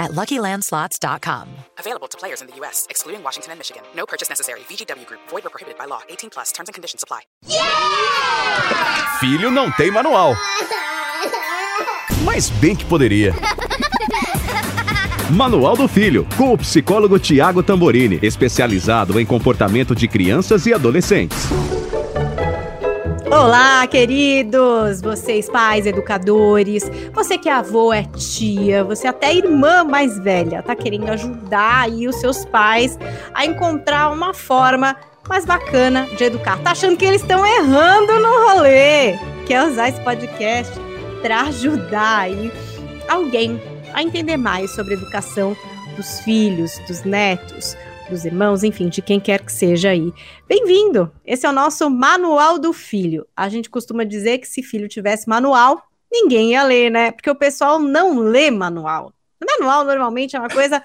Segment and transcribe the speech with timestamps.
[0.00, 1.46] at LuckyLandSlots.com.
[1.78, 3.82] Available to players in the U.S., excluding Washington and Michigan.
[3.94, 4.60] No purchase necessary.
[4.60, 5.20] VGW Group.
[5.28, 6.00] Void or prohibited by law.
[6.08, 6.50] 18 plus.
[6.50, 7.20] Terms and conditions apply.
[9.20, 10.34] Filho não tem manual.
[12.24, 13.34] Mas bem que poderia.
[15.30, 21.38] Manual do Filho, com o psicólogo Tiago Tamborini, especializado em comportamento de crianças e adolescentes.
[23.30, 25.00] Olá, queridos!
[25.00, 30.64] Vocês, pais, educadores, você que é avô, é tia, você até é irmã mais velha,
[30.64, 32.98] tá querendo ajudar aí os seus pais
[33.32, 34.96] a encontrar uma forma
[35.28, 36.58] mais bacana de educar.
[36.58, 39.16] Tá achando que eles estão errando no rolê?
[39.46, 40.72] Quer usar esse podcast
[41.22, 42.52] para ajudar aí
[43.08, 43.62] alguém
[43.94, 45.56] a entender mais sobre educação
[45.96, 47.76] dos filhos, dos netos,
[48.10, 50.12] dos irmãos, enfim, de quem quer que seja aí.
[50.48, 51.12] Bem-vindo!
[51.24, 53.24] Esse é o nosso Manual do Filho.
[53.36, 55.80] A gente costuma dizer que se filho tivesse manual,
[56.10, 57.12] ninguém ia ler, né?
[57.12, 59.12] Porque o pessoal não lê manual.
[59.40, 60.82] Manual normalmente é uma coisa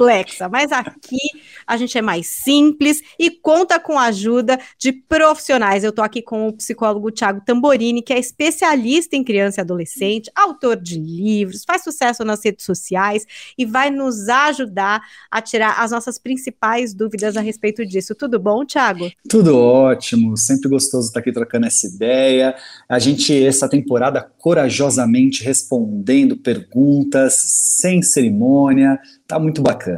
[0.00, 1.18] complexa, mas aqui
[1.66, 5.84] a gente é mais simples e conta com a ajuda de profissionais.
[5.84, 10.30] Eu estou aqui com o psicólogo Tiago Tamborini, que é especialista em criança e adolescente,
[10.34, 13.26] autor de livros, faz sucesso nas redes sociais
[13.58, 18.14] e vai nos ajudar a tirar as nossas principais dúvidas a respeito disso.
[18.14, 19.10] Tudo bom, Tiago?
[19.28, 22.54] Tudo ótimo, sempre gostoso estar aqui trocando essa ideia.
[22.88, 27.34] A gente, essa temporada, corajosamente respondendo perguntas,
[27.80, 28.98] sem cerimônia,
[29.30, 29.89] Tá muito bacana.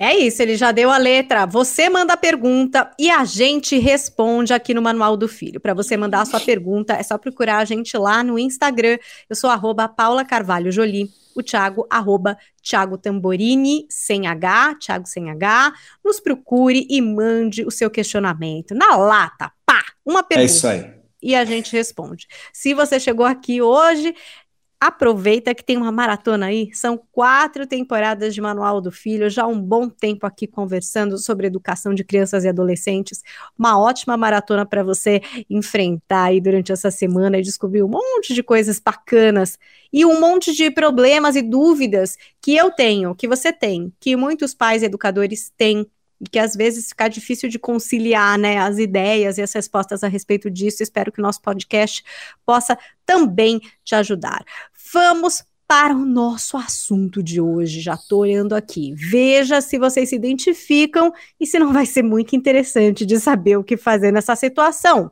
[0.00, 1.46] É isso, ele já deu a letra.
[1.46, 5.60] Você manda a pergunta e a gente responde aqui no Manual do Filho.
[5.60, 8.98] Para você mandar a sua pergunta, é só procurar a gente lá no Instagram.
[9.28, 11.10] Eu sou arroba Paula Carvalho Jolie.
[11.34, 15.72] O Thiago, arroba Thiago Tamborini, sem H, Thiago sem H.
[16.04, 18.74] Nos procure e mande o seu questionamento.
[18.74, 19.82] Na lata, pá!
[20.04, 20.52] Uma pergunta.
[20.52, 22.26] É isso aí e a gente responde.
[22.52, 24.12] Se você chegou aqui hoje,
[24.84, 29.56] Aproveita que tem uma maratona aí, são quatro temporadas de Manual do Filho, já um
[29.62, 33.22] bom tempo aqui conversando sobre educação de crianças e adolescentes.
[33.56, 38.42] Uma ótima maratona para você enfrentar aí durante essa semana e descobrir um monte de
[38.42, 39.56] coisas bacanas
[39.92, 44.52] e um monte de problemas e dúvidas que eu tenho, que você tem, que muitos
[44.52, 45.86] pais educadores têm
[46.22, 50.08] e que às vezes fica difícil de conciliar né, as ideias e as respostas a
[50.08, 50.80] respeito disso.
[50.80, 52.04] Espero que o nosso podcast
[52.46, 54.44] possa também te ajudar.
[54.92, 57.80] Vamos para o nosso assunto de hoje.
[57.80, 58.92] Já estou olhando aqui.
[58.94, 61.10] Veja se vocês se identificam
[61.40, 65.10] e se não vai ser muito interessante de saber o que fazer nessa situação.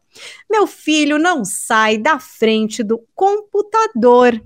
[0.50, 4.38] Meu filho não sai da frente do computador.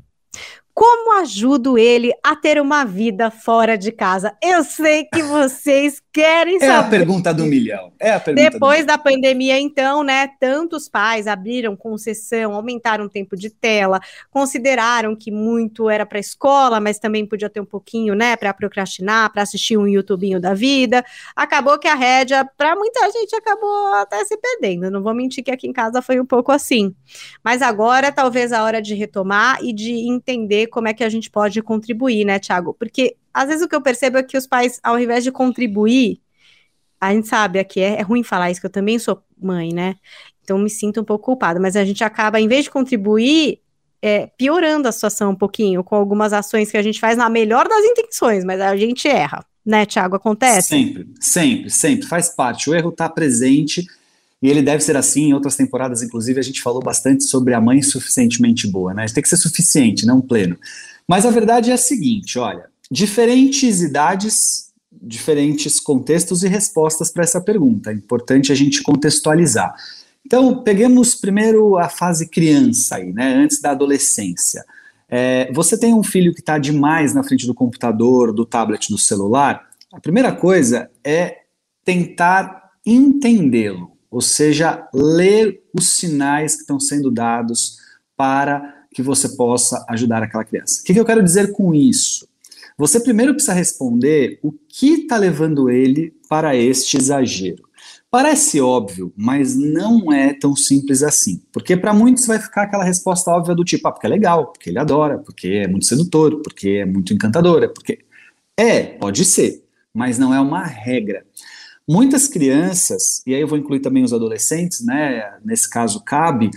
[0.75, 4.37] Como ajudo ele a ter uma vida fora de casa?
[4.43, 6.73] Eu sei que vocês querem saber.
[6.73, 7.93] É a pergunta do milhão.
[7.99, 10.29] É a pergunta Depois da pandemia, então, né?
[10.41, 14.01] Tantos pais abriram concessão, aumentaram o tempo de tela,
[14.33, 19.33] consideraram que muito era para escola, mas também podia ter um pouquinho, né, para procrastinar,
[19.33, 21.05] para assistir um YouTubinho da vida.
[21.37, 24.91] Acabou que a rédea, para muita gente, acabou até se perdendo.
[24.91, 26.95] Não vou mentir que aqui em casa foi um pouco assim.
[27.45, 31.31] Mas agora, talvez a hora de retomar e de entender como é que a gente
[31.31, 32.75] pode contribuir, né, Tiago?
[32.75, 36.21] Porque às vezes o que eu percebo é que os pais, ao invés de contribuir,
[37.01, 39.97] a gente sabe aqui, é, é ruim falar isso, que eu também sou mãe, né?
[40.43, 43.61] Então me sinto um pouco culpada, mas a gente acaba, em vez de contribuir,
[44.01, 47.67] é, piorando a situação um pouquinho com algumas ações que a gente faz na melhor
[47.67, 50.17] das intenções, mas a gente erra, né, Tiago?
[50.17, 50.69] Acontece?
[50.69, 52.07] Sempre, sempre, sempre.
[52.07, 52.69] Faz parte.
[52.69, 53.87] O erro está presente
[54.45, 55.29] e ele deve ser assim.
[55.29, 59.07] Em outras temporadas, inclusive, a gente falou bastante sobre a mãe suficientemente boa, né?
[59.07, 60.59] Tem que ser suficiente, não pleno.
[61.09, 67.41] Mas a verdade é a seguinte: olha, diferentes idades, diferentes contextos e respostas para essa
[67.41, 67.91] pergunta.
[67.91, 69.75] É importante a gente contextualizar.
[70.27, 73.37] Então, peguemos primeiro a fase criança aí, né?
[73.37, 74.63] Antes da adolescência.
[75.09, 78.99] É, você tem um filho que está demais na frente do computador, do tablet, do
[78.99, 79.71] celular.
[79.91, 81.39] A primeira coisa é
[81.83, 87.79] tentar entendê-lo ou seja, ler os sinais que estão sendo dados
[88.17, 90.81] para que você possa ajudar aquela criança.
[90.81, 92.29] O que, que eu quero dizer com isso?
[92.79, 97.65] Você primeiro precisa responder o que está levando ele para este exagero.
[98.09, 101.43] Parece óbvio, mas não é tão simples assim.
[101.53, 104.71] Porque para muitos vai ficar aquela resposta óbvia do tipo, ah, porque é legal, porque
[104.71, 107.99] ele adora, porque é muito sedutor, porque é muito encantadora, porque.
[108.57, 111.27] É, pode ser, mas não é uma regra.
[111.89, 115.35] Muitas crianças, e aí eu vou incluir também os adolescentes, né?
[115.45, 116.51] Nesse caso cabe,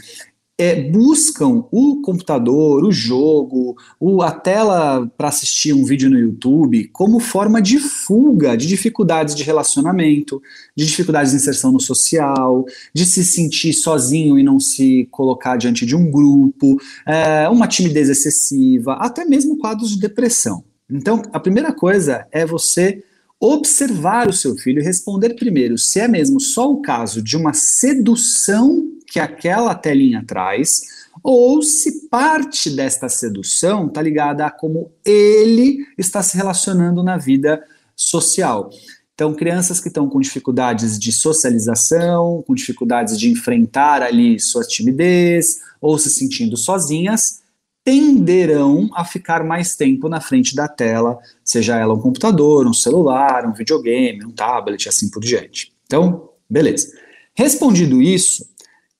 [0.58, 6.90] é, buscam o computador, o jogo, o, a tela para assistir um vídeo no YouTube
[6.92, 10.42] como forma de fuga de dificuldades de relacionamento,
[10.76, 15.86] de dificuldades de inserção no social, de se sentir sozinho e não se colocar diante
[15.86, 20.64] de um grupo, é, uma timidez excessiva, até mesmo quadros de depressão.
[20.90, 23.04] Então, a primeira coisa é você
[23.40, 27.54] observar o seu filho e responder primeiro se é mesmo só o caso de uma
[27.54, 30.82] sedução que aquela telinha traz,
[31.24, 37.64] ou se parte desta sedução está ligada a como ele está se relacionando na vida
[37.96, 38.70] social.
[39.14, 45.60] Então, crianças que estão com dificuldades de socialização, com dificuldades de enfrentar ali sua timidez,
[45.82, 47.42] ou se sentindo sozinhas,
[47.88, 53.48] tenderão a ficar mais tempo na frente da tela, seja ela um computador, um celular,
[53.48, 55.72] um videogame, um tablet, assim por diante.
[55.86, 56.92] Então, beleza.
[57.34, 58.46] Respondido isso,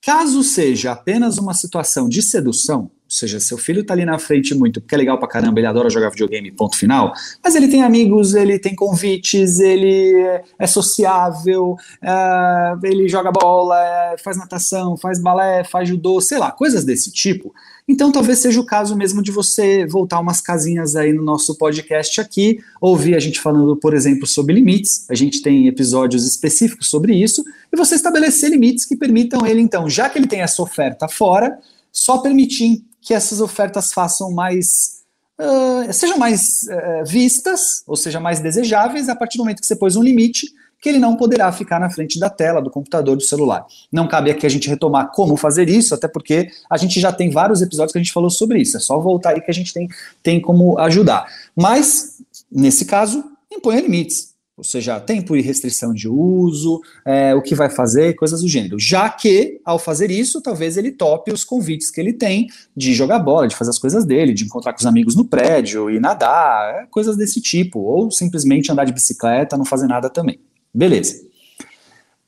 [0.00, 4.54] caso seja apenas uma situação de sedução, ou seja, seu filho está ali na frente
[4.54, 7.82] muito, porque é legal pra caramba, ele adora jogar videogame, ponto final, mas ele tem
[7.82, 10.12] amigos, ele tem convites, ele
[10.58, 16.50] é sociável, é, ele joga bola, é, faz natação, faz balé, faz judô, sei lá,
[16.50, 17.54] coisas desse tipo.
[17.88, 22.20] Então, talvez seja o caso mesmo de você voltar umas casinhas aí no nosso podcast
[22.20, 25.06] aqui, ouvir a gente falando, por exemplo, sobre limites.
[25.08, 29.88] A gente tem episódios específicos sobre isso, e você estabelecer limites que permitam ele, então,
[29.88, 31.58] já que ele tem essa oferta fora,
[31.90, 34.98] só permitir que essas ofertas façam mais.
[35.40, 39.76] Uh, sejam mais uh, vistas, ou seja, mais desejáveis, a partir do momento que você
[39.76, 40.48] pôs um limite
[40.80, 43.66] que ele não poderá ficar na frente da tela, do computador, do celular.
[43.90, 47.30] Não cabe aqui a gente retomar como fazer isso, até porque a gente já tem
[47.30, 48.76] vários episódios que a gente falou sobre isso.
[48.76, 49.88] É só voltar aí que a gente tem,
[50.22, 51.26] tem como ajudar.
[51.56, 52.20] Mas,
[52.50, 54.27] nesse caso, imponha limites.
[54.58, 58.76] Ou seja, tempo e restrição de uso, é, o que vai fazer, coisas do gênero.
[58.76, 63.20] Já que, ao fazer isso, talvez ele tope os convites que ele tem de jogar
[63.20, 66.74] bola, de fazer as coisas dele, de encontrar com os amigos no prédio e nadar,
[66.74, 67.78] é, coisas desse tipo.
[67.78, 70.40] Ou simplesmente andar de bicicleta, não fazer nada também.
[70.74, 71.28] Beleza.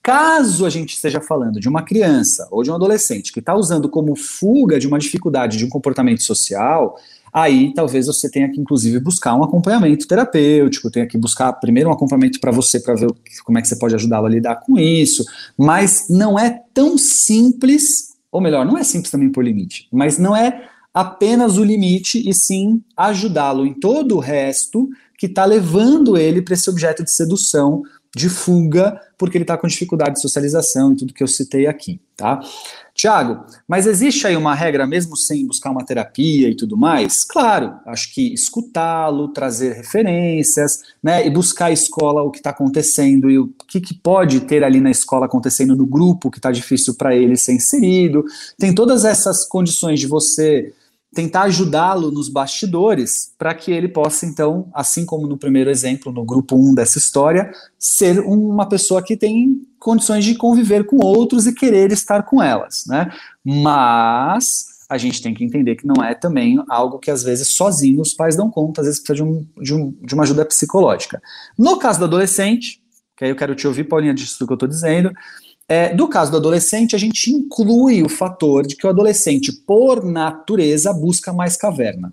[0.00, 3.88] Caso a gente esteja falando de uma criança ou de um adolescente que está usando
[3.88, 6.96] como fuga de uma dificuldade de um comportamento social,
[7.32, 11.92] aí talvez você tenha que, inclusive, buscar um acompanhamento terapêutico, tenha que buscar primeiro um
[11.92, 13.08] acompanhamento para você, para ver
[13.44, 15.24] como é que você pode ajudá-lo a lidar com isso,
[15.56, 20.34] mas não é tão simples, ou melhor, não é simples também por limite, mas não
[20.34, 26.42] é apenas o limite, e sim ajudá-lo em todo o resto que está levando ele
[26.42, 27.82] para esse objeto de sedução
[28.14, 32.00] de fuga, porque ele está com dificuldade de socialização e tudo que eu citei aqui,
[32.16, 32.40] tá?
[32.92, 37.24] Tiago, mas existe aí uma regra mesmo sem buscar uma terapia e tudo mais?
[37.24, 43.30] Claro, acho que escutá-lo, trazer referências, né, e buscar a escola o que está acontecendo
[43.30, 46.94] e o que, que pode ter ali na escola acontecendo no grupo que está difícil
[46.94, 48.24] para ele ser inserido.
[48.58, 50.72] Tem todas essas condições de você
[51.12, 56.24] tentar ajudá-lo nos bastidores para que ele possa, então, assim como no primeiro exemplo, no
[56.24, 61.54] grupo 1 dessa história, ser uma pessoa que tem condições de conviver com outros e
[61.54, 63.10] querer estar com elas, né?
[63.44, 68.00] Mas a gente tem que entender que não é também algo que às vezes sozinho
[68.00, 71.22] os pais dão conta, às vezes precisa de, um, de, um, de uma ajuda psicológica.
[71.56, 72.82] No caso do adolescente,
[73.16, 75.12] que aí eu quero te ouvir, Paulinha, disso que eu estou dizendo,
[75.70, 80.04] é, do caso do adolescente, a gente inclui o fator de que o adolescente, por
[80.04, 82.12] natureza, busca mais caverna.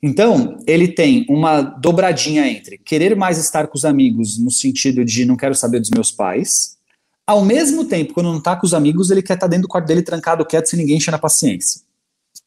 [0.00, 5.24] Então, ele tem uma dobradinha entre querer mais estar com os amigos, no sentido de
[5.24, 6.76] não quero saber dos meus pais,
[7.26, 9.68] ao mesmo tempo, quando não está com os amigos, ele quer estar tá dentro do
[9.68, 11.80] quarto dele trancado, quieto, sem ninguém encher na paciência.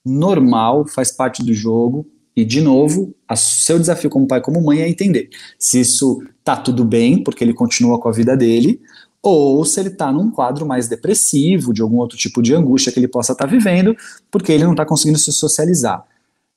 [0.05, 4.79] Normal, faz parte do jogo, e, de novo, o seu desafio como pai como mãe
[4.79, 8.79] é entender se isso tá tudo bem, porque ele continua com a vida dele,
[9.21, 12.99] ou se ele está num quadro mais depressivo, de algum outro tipo de angústia que
[12.99, 13.95] ele possa estar tá vivendo,
[14.31, 16.05] porque ele não está conseguindo se socializar.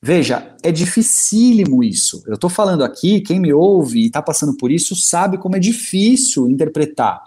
[0.01, 2.25] Veja, é dificílimo isso.
[2.27, 5.61] Eu estou falando aqui, quem me ouve e está passando por isso sabe como é
[5.61, 7.23] difícil interpretar.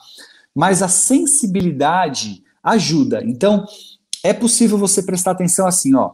[0.54, 3.24] Mas a sensibilidade ajuda.
[3.24, 3.66] Então,
[4.24, 6.12] é possível você prestar atenção assim, ó.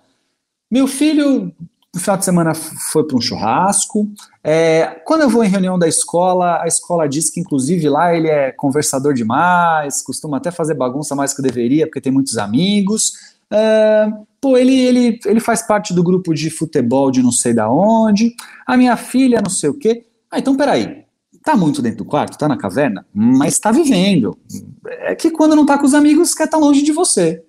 [0.70, 1.52] Meu filho
[1.94, 4.10] no final de semana foi para um churrasco.
[4.44, 8.30] É, quando eu vou em reunião da escola, a escola diz que, inclusive, lá ele
[8.30, 13.14] é conversador demais, costuma até fazer bagunça mais que deveria, porque tem muitos amigos.
[13.52, 14.08] É,
[14.40, 18.34] pô, ele, ele, ele faz parte do grupo de futebol de não sei da onde.
[18.66, 20.06] A minha filha, não sei o quê.
[20.32, 21.04] Ah, então peraí.
[21.44, 24.38] Tá muito dentro do quarto, tá na caverna, mas tá vivendo.
[24.86, 27.44] É que quando não tá com os amigos, quer tá longe de você.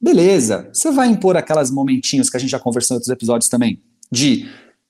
[0.00, 3.82] Beleza, você vai impor aquelas momentinhos que a gente já conversou em outros episódios também,
[4.10, 4.48] de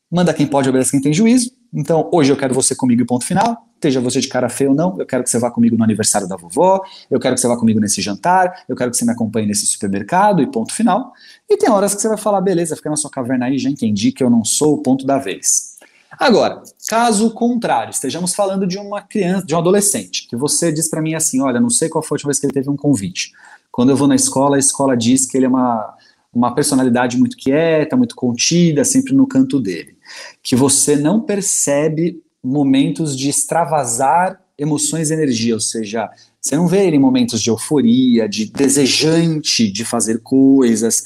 [0.09, 1.51] manda quem pode, obedece quem tem juízo.
[1.75, 3.67] Então, hoje eu quero você comigo e ponto final.
[3.75, 6.29] esteja você de cara feia ou não, eu quero que você vá comigo no aniversário
[6.29, 9.13] da vovó, eu quero que você vá comigo nesse jantar, eu quero que você me
[9.13, 11.13] acompanhe nesse supermercado e ponto final.
[11.49, 14.13] E tem horas que você vai falar, beleza, fica na sua caverna aí, já entendi
[14.13, 15.77] que eu não sou o ponto da vez.
[16.19, 21.01] Agora, caso contrário, estejamos falando de uma criança, de um adolescente, que você diz para
[21.01, 23.33] mim assim, olha, não sei qual foi a última vez que ele teve um convite.
[23.71, 25.95] Quando eu vou na escola, a escola diz que ele é uma,
[26.33, 29.97] uma personalidade muito quieta, muito contida, sempre no canto dele.
[30.43, 36.11] Que você não percebe momentos de extravasar emoções e energia, ou seja,
[36.41, 41.05] você não vê ele em momentos de euforia, de desejante de fazer coisas.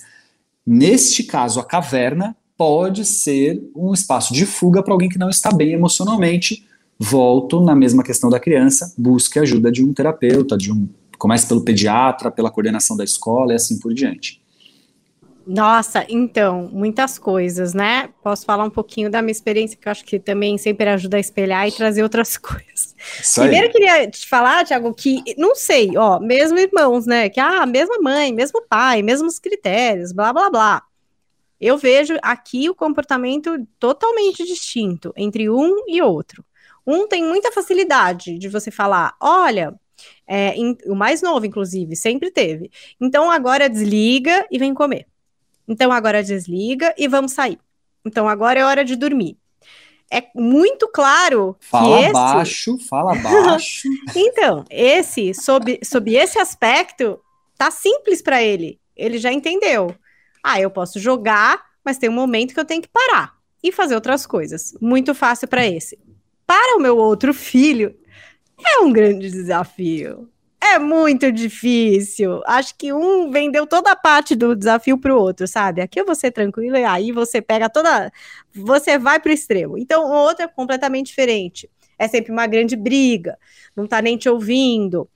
[0.67, 5.53] Neste caso, a caverna pode ser um espaço de fuga para alguém que não está
[5.53, 6.65] bem emocionalmente.
[6.99, 10.89] Volto na mesma questão da criança, busque ajuda de um terapeuta, de um
[11.25, 14.43] comece pelo pediatra, pela coordenação da escola e assim por diante.
[15.47, 18.11] Nossa, então, muitas coisas, né?
[18.23, 21.21] Posso falar um pouquinho da minha experiência, que eu acho que também sempre ajuda a
[21.21, 22.95] espelhar e trazer outras coisas.
[23.35, 27.31] Primeiro, eu queria te falar, Tiago, que não sei, ó, mesmo irmãos, né?
[27.31, 30.83] Que, ah, mesma mãe, mesmo pai, mesmos critérios, blá, blá, blá.
[31.59, 36.45] Eu vejo aqui o comportamento totalmente distinto entre um e outro.
[36.87, 39.75] Um tem muita facilidade de você falar, olha,
[40.27, 40.55] é,
[40.87, 42.71] o mais novo, inclusive, sempre teve.
[43.01, 45.07] Então agora desliga e vem comer.
[45.67, 47.59] Então agora desliga e vamos sair.
[48.05, 49.37] Então agora é hora de dormir.
[50.11, 52.13] É muito claro fala que esse...
[52.13, 53.89] baixo, fala baixo.
[54.15, 57.19] então, esse, sob, sob esse aspecto,
[57.57, 58.79] tá simples para ele.
[58.95, 59.95] Ele já entendeu.
[60.43, 63.95] Ah, eu posso jogar, mas tem um momento que eu tenho que parar e fazer
[63.95, 64.77] outras coisas.
[64.81, 65.99] Muito fácil para esse.
[66.47, 67.97] Para o meu outro filho,
[68.59, 70.29] é um grande desafio.
[70.61, 72.41] É muito difícil.
[72.47, 75.83] Acho que um vendeu toda a parte do desafio para o outro, sabe?
[75.83, 78.11] Aqui eu vou ser tranquilo e aí você pega toda.
[78.55, 79.77] Você vai para o extremo.
[79.77, 81.69] Então, o outro é completamente diferente.
[81.99, 83.39] É sempre uma grande briga,
[83.77, 85.09] não tá nem te ouvindo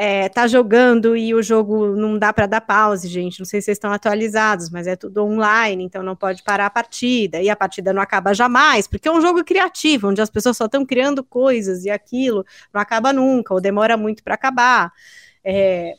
[0.00, 3.40] é, tá jogando e o jogo não dá para dar pause, gente.
[3.40, 6.70] Não sei se vocês estão atualizados, mas é tudo online, então não pode parar a
[6.70, 7.42] partida.
[7.42, 10.66] E a partida não acaba jamais, porque é um jogo criativo, onde as pessoas só
[10.66, 14.92] estão criando coisas e aquilo não acaba nunca, ou demora muito para acabar.
[15.44, 15.94] É,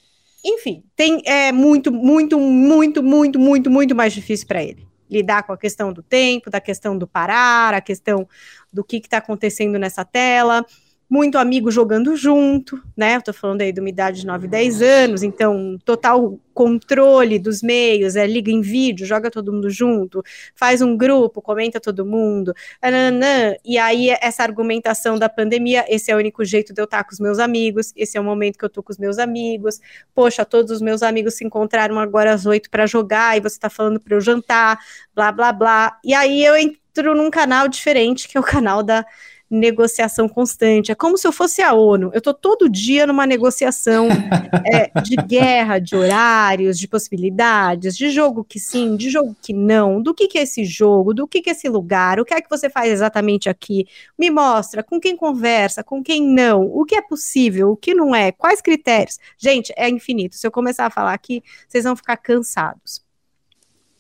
[0.46, 5.51] enfim, tem é muito, muito, muito, muito, muito, muito mais difícil para ele lidar com
[5.51, 8.27] a questão do tempo, da questão do parar, a questão
[8.72, 10.63] do que está acontecendo nessa tela
[11.10, 13.16] muito amigo jogando junto, né?
[13.16, 17.63] Eu tô falando aí de uma idade de 9, 10 anos, então total controle dos
[17.63, 20.22] meios, é liga em vídeo, joga todo mundo junto,
[20.54, 26.16] faz um grupo, comenta todo mundo, ananã, e aí essa argumentação da pandemia, esse é
[26.16, 28.66] o único jeito de eu estar com os meus amigos, esse é o momento que
[28.66, 29.80] eu tô com os meus amigos,
[30.13, 33.70] poxa, todos os meus amigos se encontraram agora às 8 para jogar, e você tá
[33.70, 34.78] falando para eu jantar,
[35.16, 39.06] blá, blá, blá, e aí eu entro num canal diferente, que é o canal da
[39.50, 40.91] negociação constante.
[40.91, 42.12] É como se eu fosse a ONU.
[42.13, 44.08] Eu estou todo dia numa negociação
[44.72, 50.01] é, de guerra, de horários, de possibilidades, de jogo que sim, de jogo que não,
[50.01, 52.41] do que, que é esse jogo, do que, que é esse lugar, o que é
[52.41, 53.88] que você faz exatamente aqui.
[54.18, 58.15] Me mostra com quem conversa, com quem não, o que é possível, o que não
[58.15, 59.18] é, quais critérios.
[59.38, 60.36] Gente, é infinito.
[60.36, 63.03] Se eu começar a falar aqui, vocês vão ficar cansados.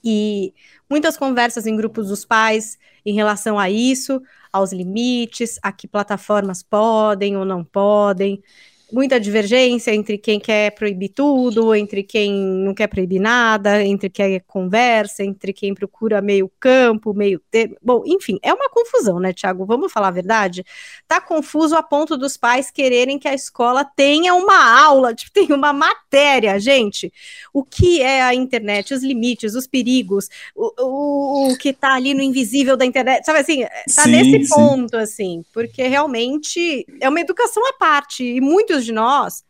[0.03, 0.53] E
[0.89, 2.77] muitas conversas em grupos dos pais
[3.09, 8.41] em relação a isso, aos limites, a que plataformas podem ou não podem
[8.91, 14.41] muita divergência entre quem quer proibir tudo, entre quem não quer proibir nada, entre quem
[14.47, 17.75] conversa, entre quem procura meio campo, meio termo.
[17.81, 19.65] Bom, enfim, é uma confusão, né, Tiago?
[19.65, 20.65] Vamos falar a verdade?
[21.07, 25.55] Tá confuso a ponto dos pais quererem que a escola tenha uma aula, tipo, tenha
[25.55, 27.11] uma matéria, gente.
[27.53, 32.13] O que é a internet, os limites, os perigos, o, o, o que tá ali
[32.13, 33.63] no invisível da internet, sabe assim,
[33.95, 34.55] tá sim, nesse sim.
[34.55, 39.43] ponto, assim, porque realmente é uma educação à parte, e muitos muitos de nós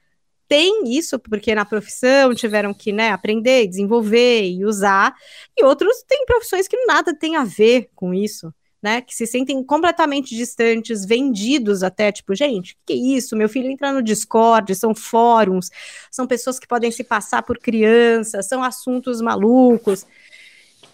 [0.48, 5.14] têm isso porque na profissão tiveram que né, aprender, desenvolver e usar,
[5.56, 8.54] e outros têm profissões que nada tem a ver com isso.
[8.82, 13.36] Né, que se sentem completamente distantes, vendidos até, tipo, gente, que isso?
[13.36, 15.70] Meu filho entra no Discord, são fóruns,
[16.10, 20.06] são pessoas que podem se passar por crianças, são assuntos malucos.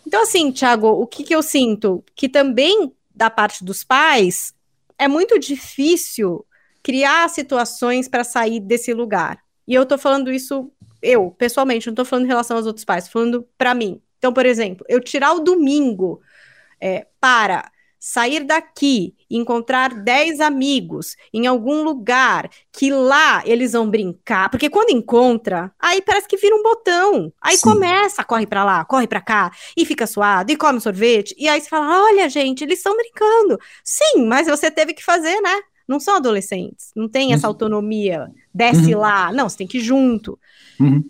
[0.04, 2.04] Então, assim, Thiago, o que, que eu sinto?
[2.16, 4.52] Que também, da parte dos pais,
[4.98, 6.44] é muito difícil
[6.86, 9.40] criar situações para sair desse lugar.
[9.68, 13.06] E eu tô falando isso, eu, pessoalmente, não tô falando em relação aos outros pais,
[13.06, 14.00] tô falando para mim.
[14.20, 16.22] Então, por exemplo, eu tirar o domingo
[16.80, 24.52] é, para sair daqui, encontrar 10 amigos em algum lugar que lá eles vão brincar,
[24.52, 27.34] porque quando encontra, aí parece que vira um botão.
[27.42, 27.64] Aí Sim.
[27.64, 31.60] começa, corre para lá, corre para cá, e fica suado, e come sorvete, e aí
[31.60, 33.58] você fala: "Olha, gente, eles estão brincando".
[33.84, 35.64] Sim, mas você teve que fazer, né?
[35.88, 37.52] Não são adolescentes, não tem essa uhum.
[37.52, 39.02] autonomia, desce uhum.
[39.02, 40.40] lá, não, você tem que ir junto.
[40.80, 41.04] Uhum.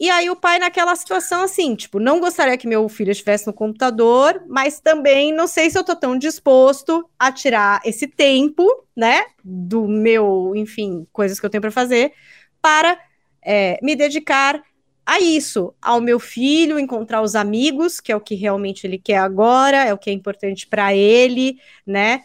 [0.00, 3.52] E aí o pai naquela situação assim, tipo, não gostaria que meu filho estivesse no
[3.52, 9.26] computador, mas também não sei se eu tô tão disposto a tirar esse tempo, né,
[9.44, 12.14] do meu, enfim, coisas que eu tenho para fazer,
[12.62, 12.98] para
[13.42, 14.62] é, me dedicar
[15.04, 19.18] a isso, ao meu filho, encontrar os amigos, que é o que realmente ele quer
[19.18, 22.22] agora, é o que é importante para ele, né?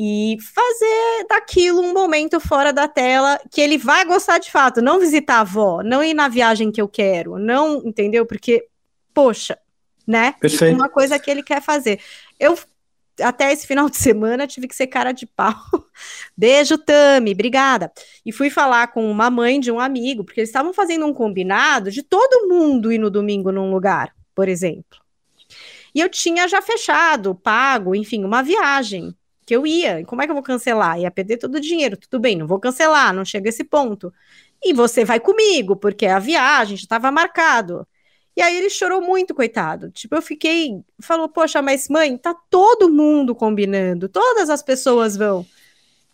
[0.00, 5.00] E fazer daquilo um momento fora da tela que ele vai gostar de fato, não
[5.00, 8.24] visitar a avó, não ir na viagem que eu quero, não, entendeu?
[8.24, 8.68] Porque,
[9.12, 9.58] poxa,
[10.06, 10.36] né?
[10.38, 10.76] Perfeito.
[10.76, 11.98] Uma coisa que ele quer fazer.
[12.38, 12.56] Eu
[13.20, 15.56] até esse final de semana tive que ser cara de pau.
[16.38, 17.90] Beijo, Tami, obrigada.
[18.24, 21.90] E fui falar com uma mãe de um amigo, porque eles estavam fazendo um combinado
[21.90, 25.00] de todo mundo ir no domingo num lugar, por exemplo.
[25.92, 29.12] E eu tinha já fechado, pago, enfim, uma viagem
[29.48, 30.04] que eu ia.
[30.04, 31.00] Como é que eu vou cancelar?
[31.00, 31.96] Ia perder todo o dinheiro.
[31.96, 34.12] Tudo bem, não vou cancelar, não chega a esse ponto.
[34.62, 37.86] E você vai comigo, porque a viagem já estava marcado.
[38.36, 39.90] E aí ele chorou muito, coitado.
[39.90, 45.46] Tipo, eu fiquei, falou: "Poxa, mas mãe, tá todo mundo combinando, todas as pessoas vão".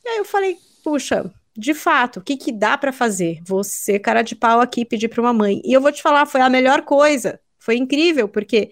[0.05, 3.41] E aí eu falei: "Puxa, de fato, o que que dá para fazer?
[3.45, 5.61] Você, cara de pau aqui, pedir para uma mãe".
[5.65, 7.41] E eu vou te falar, foi a melhor coisa.
[7.59, 8.71] Foi incrível, porque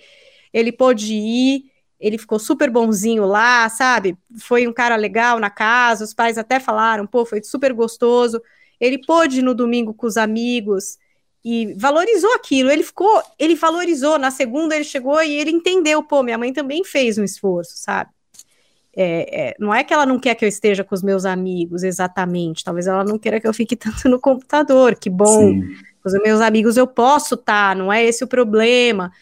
[0.52, 1.71] ele pôde ir,
[2.02, 4.18] ele ficou super bonzinho lá, sabe?
[4.40, 8.42] Foi um cara legal na casa, os pais até falaram, pô, foi super gostoso.
[8.80, 10.98] Ele pôde ir no domingo com os amigos
[11.44, 12.72] e valorizou aquilo.
[12.72, 14.18] Ele ficou, ele valorizou.
[14.18, 18.10] Na segunda ele chegou e ele entendeu, pô, minha mãe também fez um esforço, sabe?
[18.94, 21.84] É, é, não é que ela não quer que eu esteja com os meus amigos,
[21.84, 22.64] exatamente.
[22.64, 24.96] Talvez ela não queira que eu fique tanto no computador.
[24.96, 25.76] Que bom, Sim.
[26.02, 29.12] com os meus amigos eu posso estar, tá, não é esse o problema.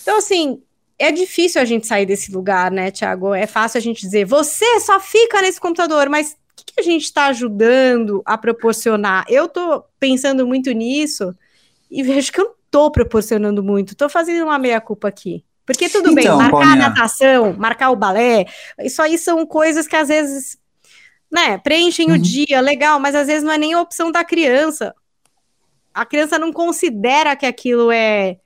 [0.00, 0.62] Então, assim,
[1.02, 3.34] é difícil a gente sair desse lugar, né, Tiago?
[3.34, 6.82] É fácil a gente dizer, você só fica nesse computador, mas o que, que a
[6.82, 9.24] gente está ajudando a proporcionar?
[9.28, 11.34] Eu estou pensando muito nisso
[11.90, 15.44] e vejo que eu não estou proporcionando muito, estou fazendo uma meia-culpa aqui.
[15.66, 18.46] Porque tudo então, bem, marcar a natação, marcar o balé,
[18.80, 20.56] isso aí são coisas que às vezes,
[21.30, 22.14] né, preenchem uhum.
[22.14, 24.94] o dia, legal, mas às vezes não é nem a opção da criança.
[25.92, 28.38] A criança não considera que aquilo é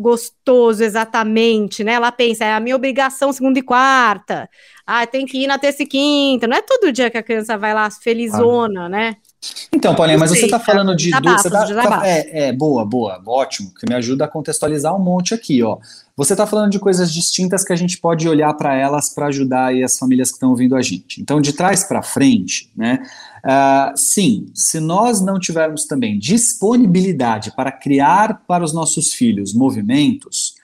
[0.00, 1.92] gostoso exatamente, né?
[1.92, 4.48] Ela pensa, é a minha obrigação segunda e quarta.
[4.86, 6.46] Ah, tem que ir na terça e quinta.
[6.46, 8.88] Não é todo dia que a criança vai lá felizona, ah.
[8.88, 9.16] né?
[9.72, 11.10] Então, Paulinha, mas você está falando de.
[11.10, 14.98] Desabafos, você tá, tá, é, é, boa, boa, ótimo, que me ajuda a contextualizar um
[14.98, 15.78] monte aqui, ó.
[16.16, 19.68] Você está falando de coisas distintas que a gente pode olhar para elas para ajudar
[19.68, 21.22] aí as famílias que estão ouvindo a gente.
[21.22, 23.02] Então, de trás para frente, né?
[23.42, 30.56] Uh, sim, se nós não tivermos também disponibilidade para criar para os nossos filhos movimentos,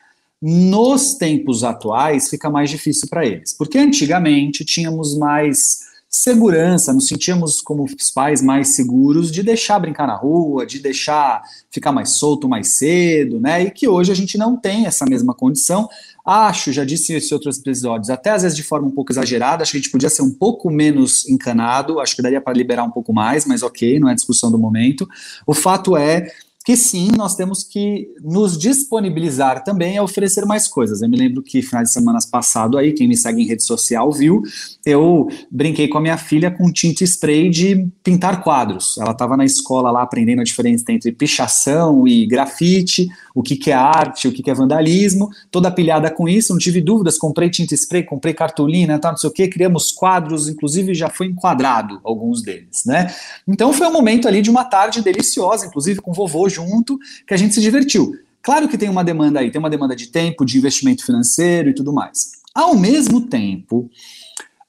[0.43, 3.55] nos tempos atuais fica mais difícil para eles.
[3.55, 5.87] Porque antigamente tínhamos mais
[6.17, 11.43] segurança, nos sentíamos como os pais mais seguros de deixar brincar na rua, de deixar
[11.71, 13.65] ficar mais solto mais cedo, né?
[13.65, 15.89] E que hoje a gente não tem essa mesma condição.
[16.25, 19.73] Acho, já disse em outros episódios, até às vezes de forma um pouco exagerada, acho
[19.73, 22.91] que a gente podia ser um pouco menos encanado, acho que daria para liberar um
[22.91, 25.07] pouco mais, mas ok, não é discussão do momento.
[25.47, 26.33] O fato é
[26.67, 31.01] que sim, nós temos que nos disponibilizar também a oferecer mais coisas.
[31.01, 34.11] Eu me lembro que final de semana passado aí, quem me segue em rede social
[34.11, 34.43] viu,
[34.85, 38.99] eu brinquei com a minha filha com tinta spray de pintar quadros.
[38.99, 43.71] Ela estava na escola lá aprendendo a diferença entre pichação e grafite, o que, que
[43.71, 47.49] é arte, o que, que é vandalismo, toda pilhada com isso, não tive dúvidas, comprei
[47.49, 52.43] tinta spray, comprei cartolina, não sei o que, criamos quadros, inclusive já foi enquadrado alguns
[52.43, 53.15] deles, né?
[53.47, 57.37] Então foi um momento ali de uma tarde deliciosa, inclusive com vovô junto, que a
[57.37, 58.13] gente se divertiu.
[58.43, 61.75] Claro que tem uma demanda aí, tem uma demanda de tempo, de investimento financeiro e
[61.75, 62.33] tudo mais.
[62.55, 63.91] Ao mesmo tempo,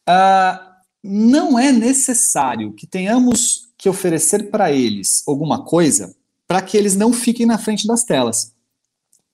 [0.10, 0.68] uh,
[1.04, 6.16] não é necessário que tenhamos que oferecer para eles alguma coisa
[6.48, 8.54] para que eles não fiquem na frente das telas.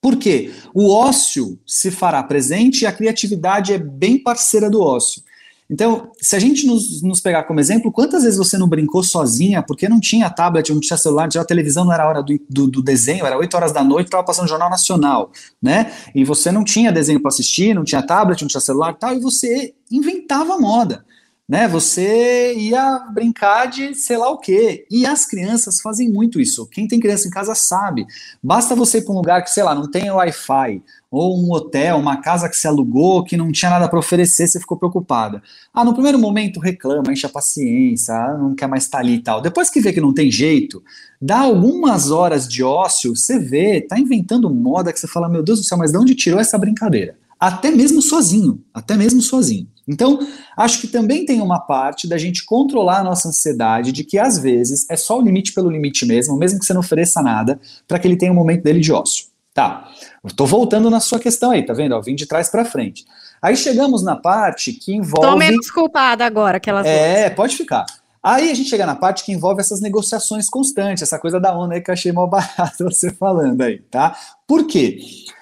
[0.00, 0.52] Por quê?
[0.74, 5.22] O ócio se fará presente e a criatividade é bem parceira do ócio.
[5.68, 9.62] Então, se a gente nos, nos, pegar como exemplo, quantas vezes você não brincou sozinha
[9.62, 12.66] porque não tinha tablet, não tinha celular, não tinha televisão, não era hora do, do,
[12.66, 15.90] do desenho, era 8 horas da noite, estava passando o Jornal Nacional, né?
[16.14, 19.14] E você não tinha desenho para assistir, não tinha tablet, não tinha celular e tal,
[19.14, 21.04] e você inventava moda
[21.48, 21.68] né?
[21.68, 24.86] Você ia brincar de sei lá o quê.
[24.90, 26.66] E as crianças fazem muito isso.
[26.66, 28.06] Quem tem criança em casa sabe.
[28.42, 31.98] Basta você ir para um lugar que, sei lá, não tem Wi-Fi, ou um hotel,
[31.98, 35.42] uma casa que se alugou, que não tinha nada para oferecer, você ficou preocupada.
[35.72, 39.14] Ah, no primeiro momento reclama, enche a paciência, ah, não quer mais estar tá ali
[39.14, 39.40] e tal.
[39.40, 40.82] Depois que vê que não tem jeito,
[41.20, 45.60] dá algumas horas de ócio, você vê, tá inventando moda que você fala, meu Deus
[45.60, 47.16] do céu, mas de onde tirou essa brincadeira?
[47.38, 49.68] Até mesmo sozinho, até mesmo sozinho.
[49.86, 50.18] Então,
[50.56, 54.38] acho que também tem uma parte da gente controlar a nossa ansiedade de que às
[54.38, 57.98] vezes é só o limite pelo limite mesmo, mesmo que você não ofereça nada, para
[57.98, 59.26] que ele tenha um momento dele de ócio.
[59.52, 59.88] Tá,
[60.34, 61.94] tô voltando na sua questão aí, tá vendo?
[61.94, 63.04] Eu vim de trás para frente.
[63.40, 65.28] Aí chegamos na parte que envolve.
[65.30, 66.84] Tô menos culpada agora, aquelas.
[66.84, 67.86] É, pode ficar.
[68.20, 71.74] Aí a gente chega na parte que envolve essas negociações constantes, essa coisa da onda
[71.74, 74.16] aí que eu achei mal barato você falando aí, tá?
[74.46, 74.98] Por quê?
[74.98, 75.34] Porque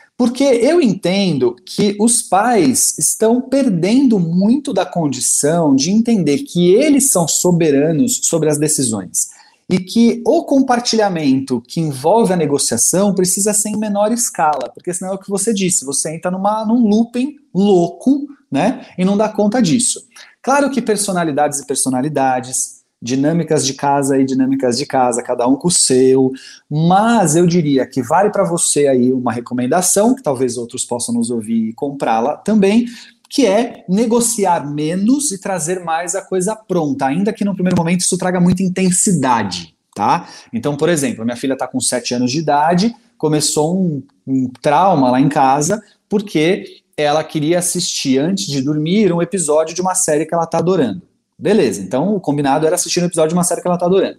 [0.45, 7.27] eu entendo que os pais estão perdendo muito da condição de entender que eles são
[7.27, 9.29] soberanos sobre as decisões
[9.69, 15.13] e que o compartilhamento que envolve a negociação precisa ser em menor escala, porque senão
[15.13, 19.31] é o que você disse, você entra numa, num looping louco, né, e não dá
[19.31, 20.07] conta disso.
[20.43, 25.67] Claro que personalidades e personalidades, dinâmicas de casa e dinâmicas de casa, cada um com
[25.67, 26.33] o seu,
[26.71, 31.29] mas eu diria que vale para você aí uma recomendação, que talvez outros possam nos
[31.29, 32.87] ouvir e comprá-la também,
[33.29, 38.01] que é negociar menos e trazer mais a coisa pronta, ainda que no primeiro momento
[38.01, 40.29] isso traga muita intensidade, tá?
[40.53, 45.11] Então, por exemplo, minha filha está com 7 anos de idade, começou um, um trauma
[45.11, 50.27] lá em casa, porque ela queria assistir antes de dormir um episódio de uma série
[50.27, 51.03] que ela está adorando.
[51.39, 54.19] Beleza, então o combinado era assistir um episódio de uma série que ela tá adorando.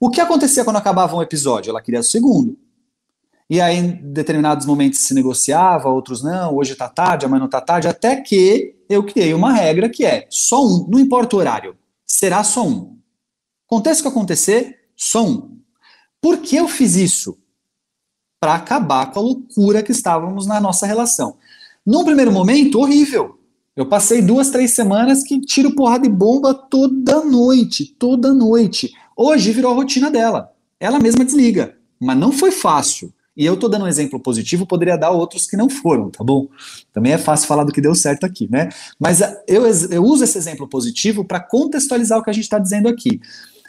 [0.00, 1.70] O que acontecia quando acabava um episódio?
[1.70, 2.56] Ela queria o segundo.
[3.48, 7.60] E aí, em determinados momentos se negociava, outros não, hoje tá tarde, amanhã não tá
[7.60, 11.76] tarde, até que eu criei uma regra que é só um, não importa o horário,
[12.06, 12.96] será só um.
[13.66, 15.58] Aconteça o que acontecer, só um.
[16.20, 17.38] Por que eu fiz isso?
[18.40, 21.36] Para acabar com a loucura que estávamos na nossa relação.
[21.84, 23.38] Num primeiro momento, horrível.
[23.74, 28.92] Eu passei duas, três semanas que tiro porrada de bomba toda noite, toda noite.
[29.16, 30.52] Hoje virou a rotina dela.
[30.78, 31.74] Ela mesma desliga.
[31.98, 33.10] Mas não foi fácil.
[33.34, 36.48] E eu tô dando um exemplo positivo, poderia dar outros que não foram, tá bom?
[36.92, 38.68] Também é fácil falar do que deu certo aqui, né?
[39.00, 42.58] Mas ah, eu, eu uso esse exemplo positivo para contextualizar o que a gente está
[42.58, 43.22] dizendo aqui.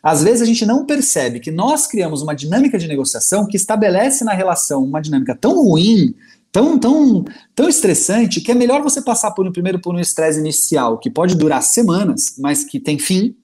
[0.03, 4.25] Às vezes a gente não percebe que nós criamos uma dinâmica de negociação que estabelece
[4.25, 6.13] na relação uma dinâmica tão ruim
[6.53, 10.39] tão, tão, tão estressante que é melhor você passar por um primeiro por um estresse
[10.39, 13.35] inicial que pode durar semanas, mas que tem fim,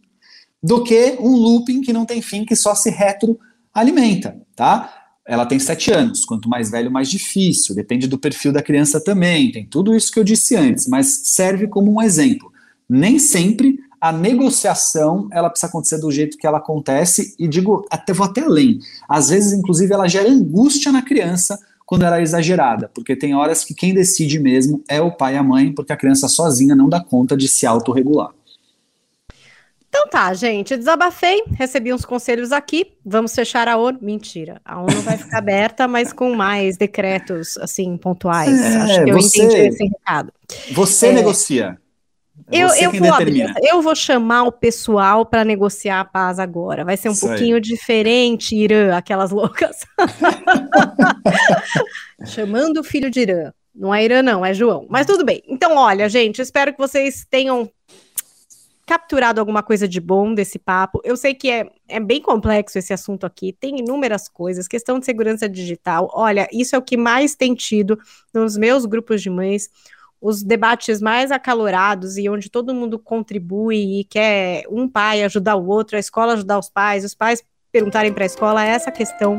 [0.61, 4.93] do que um looping que não tem fim, que só se retroalimenta, tá?
[5.27, 9.51] Ela tem sete anos, quanto mais velho, mais difícil, depende do perfil da criança também,
[9.51, 12.51] tem tudo isso que eu disse antes, mas serve como um exemplo.
[12.87, 18.13] Nem sempre a negociação ela precisa acontecer do jeito que ela acontece, e digo, até
[18.13, 18.79] vou até além.
[19.07, 21.57] Às vezes, inclusive, ela gera angústia na criança
[21.89, 25.37] quando ela é exagerada, porque tem horas que quem decide mesmo é o pai e
[25.37, 28.29] a mãe, porque a criança sozinha não dá conta de se autorregular.
[29.87, 33.97] Então tá, gente, desabafei, recebi uns conselhos aqui, vamos fechar a ONU.
[34.03, 38.61] Mentira, a ONU vai ficar aberta, mas com mais decretos, assim, pontuais.
[38.61, 40.31] É, Acho que eu você, entendi esse recado.
[40.71, 41.81] Você é, negocia.
[42.51, 46.85] É eu, eu, vou abrir, eu vou chamar o pessoal para negociar a paz agora.
[46.85, 47.61] Vai ser um Isso pouquinho aí.
[47.61, 49.85] diferente, Irã, aquelas loucas.
[52.25, 53.51] Chamando o filho de Irã.
[53.75, 54.85] Não é Irã, não, é João.
[54.89, 55.41] Mas tudo bem.
[55.47, 57.69] Então, olha, gente, espero que vocês tenham
[58.89, 60.99] capturado alguma coisa de bom desse papo.
[61.03, 65.05] Eu sei que é, é bem complexo esse assunto aqui, tem inúmeras coisas, questão de
[65.05, 66.09] segurança digital.
[66.11, 67.99] Olha, isso é o que mais tem tido
[68.33, 69.69] nos meus grupos de mães
[70.21, 75.67] os debates mais acalorados e onde todo mundo contribui e quer um pai ajudar o
[75.67, 79.37] outro, a escola ajudar os pais, os pais perguntarem para a escola é essa questão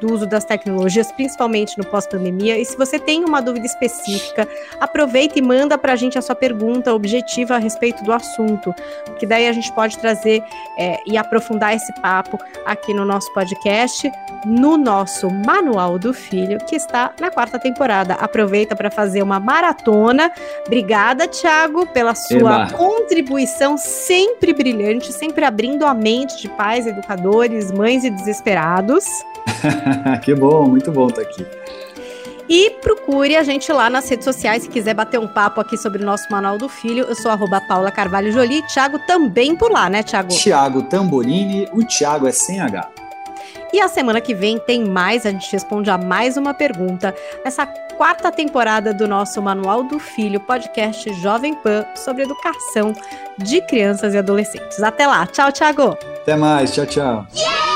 [0.00, 2.58] do uso das tecnologias, principalmente no pós-pandemia.
[2.58, 4.48] E se você tem uma dúvida específica,
[4.80, 8.74] aproveita e manda para a gente a sua pergunta objetiva a respeito do assunto,
[9.18, 10.42] que daí a gente pode trazer
[10.78, 14.10] é, e aprofundar esse papo aqui no nosso podcast,
[14.44, 18.14] no nosso Manual do Filho, que está na quarta temporada.
[18.14, 20.30] Aproveita para fazer uma maratona.
[20.66, 22.70] Obrigada, Thiago, pela sua Eba.
[22.72, 29.04] contribuição sempre brilhante, sempre abrindo a mente de pais, educadores, mães e desesperados.
[30.22, 31.46] que bom, muito bom estar aqui.
[32.48, 36.02] E procure a gente lá nas redes sociais se quiser bater um papo aqui sobre
[36.02, 37.04] o nosso Manual do Filho.
[37.04, 38.62] Eu sou arroba Paula Carvalho Jolie.
[38.68, 40.28] Thiago também por lá, né, Thiago?
[40.28, 42.88] Thiago Tamborini, o Thiago é sem H.
[43.72, 47.12] E a semana que vem tem mais, a gente responde a mais uma pergunta
[47.44, 52.94] nessa quarta temporada do nosso Manual do Filho, podcast Jovem Pan sobre educação
[53.36, 54.82] de crianças e adolescentes.
[54.82, 55.98] Até lá, tchau, Thiago.
[56.22, 57.26] Até mais, tchau, tchau.
[57.34, 57.75] Yeah!